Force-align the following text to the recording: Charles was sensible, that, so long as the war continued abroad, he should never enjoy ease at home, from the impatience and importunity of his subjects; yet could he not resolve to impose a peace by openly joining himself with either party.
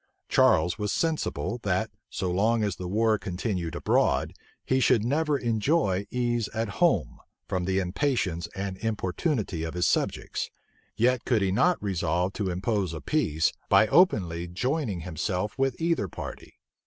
Charles 0.29 0.79
was 0.79 0.91
sensible, 0.91 1.59
that, 1.61 1.91
so 2.09 2.31
long 2.31 2.63
as 2.63 2.77
the 2.77 2.87
war 2.87 3.19
continued 3.19 3.75
abroad, 3.75 4.33
he 4.65 4.79
should 4.79 5.05
never 5.05 5.37
enjoy 5.37 6.07
ease 6.09 6.47
at 6.55 6.81
home, 6.81 7.19
from 7.47 7.65
the 7.65 7.77
impatience 7.77 8.47
and 8.55 8.77
importunity 8.79 9.61
of 9.63 9.75
his 9.75 9.85
subjects; 9.85 10.49
yet 10.97 11.23
could 11.23 11.43
he 11.43 11.51
not 11.51 11.83
resolve 11.83 12.33
to 12.33 12.49
impose 12.49 12.95
a 12.95 12.99
peace 13.01 13.53
by 13.69 13.85
openly 13.89 14.47
joining 14.47 15.01
himself 15.01 15.55
with 15.59 15.79
either 15.79 16.07
party. 16.07 16.57